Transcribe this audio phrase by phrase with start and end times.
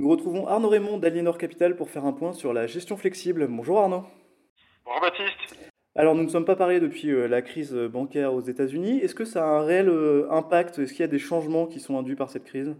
[0.00, 3.46] Nous retrouvons Arnaud Raymond d'Aliénor Capital pour faire un point sur la gestion flexible.
[3.50, 4.06] Bonjour Arnaud.
[4.86, 5.58] Bonjour Baptiste.
[5.94, 9.00] Alors nous ne sommes pas parlé depuis euh, la crise bancaire aux États-Unis.
[9.00, 10.78] Est-ce que ça a un réel euh, impact?
[10.78, 12.74] Est-ce qu'il y a des changements qui sont induits par cette crise?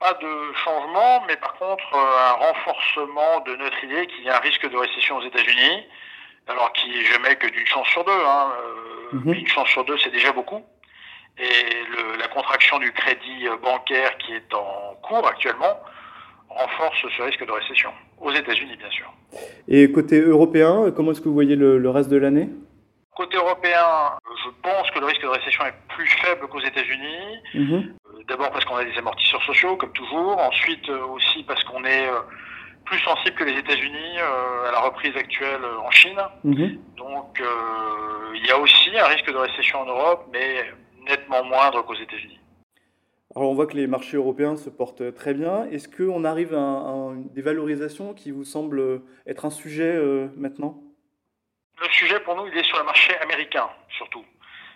[0.00, 4.36] Pas de changement, mais par contre euh, un renforcement de notre idée qu'il y a
[4.36, 5.86] un risque de récession aux États-Unis,
[6.46, 8.12] alors qui est jamais que d'une chance sur deux.
[8.12, 8.52] Hein.
[9.12, 9.32] Mhm.
[9.32, 10.62] Une chance sur deux, c'est déjà beaucoup.
[11.38, 15.80] Et la contraction du crédit bancaire qui est en cours actuellement
[16.58, 19.12] renforce ce risque de récession, aux États-Unis bien sûr.
[19.68, 22.48] Et côté européen, comment est-ce que vous voyez le, reste de l'année?
[23.14, 23.84] Côté européen,
[24.44, 27.38] je pense que le risque de récession est plus faible qu'aux États-Unis.
[27.54, 27.74] Mhm.
[27.74, 30.38] Euh, d'abord parce qu'on a des amortisseurs sociaux, comme toujours.
[30.38, 32.20] Ensuite euh, aussi parce qu'on est euh,
[32.84, 36.18] plus sensible que les États-Unis à la reprise actuelle en Chine.
[36.44, 36.78] Mhm.
[36.96, 37.42] Donc
[38.34, 40.64] il y a aussi un risque de récession en Europe, mais
[41.06, 42.38] nettement moindre qu'aux États-Unis.
[43.36, 45.64] Alors on voit que les marchés européens se portent très bien.
[45.70, 50.82] Est-ce qu'on arrive à, des valorisations qui vous semblent être un sujet euh, maintenant?
[51.80, 54.24] Le sujet pour nous, il est sur le marché américain surtout.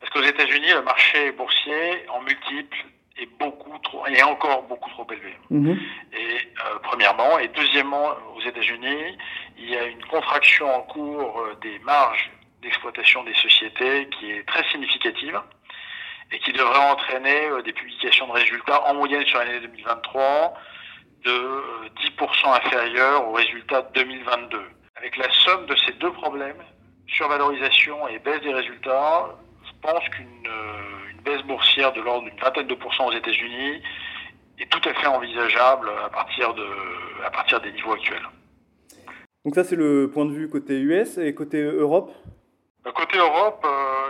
[0.00, 2.76] Parce qu'aux États-Unis, le marché boursier en multiple
[3.16, 5.34] est beaucoup trop, est encore beaucoup trop élevé.
[5.50, 5.78] Mhm.
[6.12, 9.16] Et euh, premièrement, et deuxièmement, aux États-Unis,
[9.56, 12.30] il y a une contraction en cours euh, des marges
[12.62, 15.40] d'exploitation des sociétés qui est très significative
[16.32, 20.54] et qui devrait entraîner euh, des publications de résultats en moyenne sur l'année 2023
[21.24, 24.58] de 10% euh, inférieurs aux résultats de 2022.
[24.96, 26.62] Avec la somme de ces deux problèmes,
[27.08, 32.66] survalorisation et baisse des résultats, je pense qu'une euh, baisse boursière de l'ordre d'une vingtaine
[32.66, 33.82] de pourcents aux États-Unis
[34.58, 36.66] est tout à fait envisageable à partir, de,
[37.24, 38.22] à partir des niveaux actuels.
[39.44, 42.12] Donc ça c'est le point de vue côté US et côté Europe?
[42.92, 43.66] Côté Europe,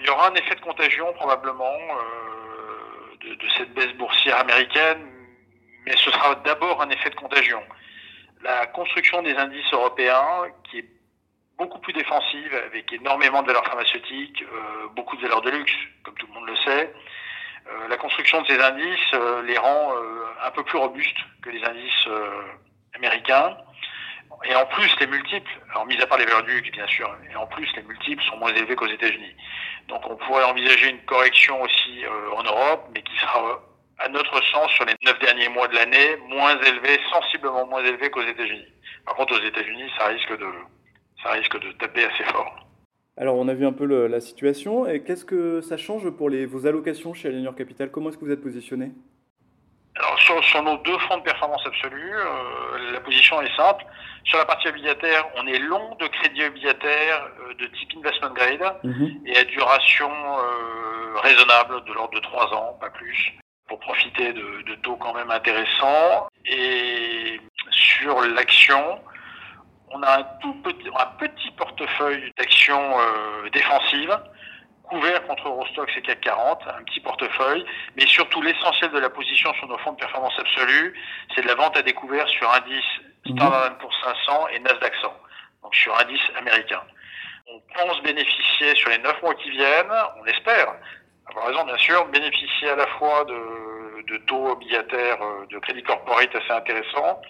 [0.00, 5.06] il y aura un effet de contagion probablement euh, de, cette baisse boursière américaine,
[5.84, 7.62] mais ce sera d'abord un effet de contagion.
[8.42, 10.88] La construction des indices européens, qui est
[11.58, 15.72] beaucoup plus défensive, avec énormément de valeurs pharmaceutiques, euh, beaucoup de valeurs de luxe,
[16.04, 16.92] comme tout le monde le sait,
[17.68, 21.50] euh, la construction de ces indices euh, les rend euh, un peu plus robustes que
[21.50, 22.42] les indices euh,
[22.94, 23.56] américains.
[24.44, 27.46] Et en plus, les multiples, alors mis à part les luxe bien sûr, et en
[27.46, 29.34] plus les multiples sont moins élevés qu'aux États-Unis.
[29.88, 33.54] Donc on pourrait envisager une correction aussi euh, en Europe, mais qui sera, euh,
[33.98, 38.10] à notre sens, sur les neuf derniers mois de l'année, moins élevé, sensiblement moins élevé
[38.10, 38.66] qu'aux États-Unis.
[39.04, 40.46] Par contre, aux États-Unis, ça risque de,
[41.22, 42.66] ça risque de taper assez fort.
[43.16, 44.86] Alors, on a vu un peu la situation.
[44.86, 47.90] Et qu'est-ce que ça change pour vos allocations chez Alignor Capital?
[47.90, 48.90] Comment est-ce que vous êtes positionné?
[49.98, 53.84] Alors sur, sur, nos deux fonds de performance absolue, euh, la position est simple.
[54.24, 58.76] Sur la partie obligataire, on est long de crédit obligataire euh, de type investment grade
[58.84, 59.20] mhm.
[59.24, 63.32] et à duration euh, raisonnable de l'ordre de 3 ans, pas plus,
[63.68, 66.28] pour profiter de, de, taux quand même intéressants.
[66.44, 67.40] Et
[67.70, 69.00] sur l'action,
[69.90, 72.96] on a un tout petit, un petit portefeuille d'actions
[73.52, 74.18] défensives
[74.88, 77.64] couvert contre Eurostox et CAC 40, un petit portefeuille,
[77.96, 80.94] mais surtout l'essentiel de la position sur nos fonds de performance absolue,
[81.34, 82.84] c'est de la vente à découvert sur indice
[83.26, 85.12] Standard Poor's 500 et Nasdaq 100,
[85.62, 86.82] donc sur indice américain.
[87.48, 90.74] On pense bénéficier sur les neuf mois qui viennent, on espère,
[91.28, 95.82] avoir raison bien sûr, bénéficier à la fois de, de taux obligataires euh, de crédit
[95.82, 97.20] corporate assez intéressants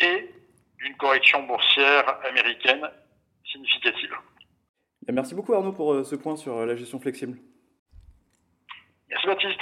[0.00, 0.30] et
[0.78, 2.88] d'une correction boursière américaine
[3.50, 4.14] significative.
[5.12, 7.38] Merci beaucoup Arnaud pour euh, ce point sur euh, la gestion flexible.
[9.08, 9.60] Merci Baptiste.